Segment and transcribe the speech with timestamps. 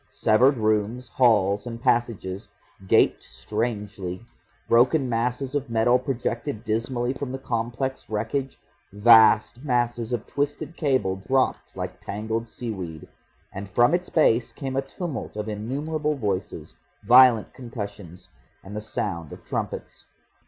[0.09, 2.47] Severed rooms, halls and passages
[2.87, 4.25] gaped strangely,
[4.67, 8.57] broken masses of metal projected dismally from the complex wreckage,
[8.91, 13.07] vast masses of twisted cable dropped like tangled seaweed,
[13.53, 16.73] and from its base came a tumult of innumerable voices,
[17.03, 18.27] violent concussions,
[18.63, 20.07] and the sound of trumpets.